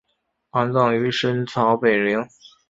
[0.49, 2.25] 安葬于深草北陵。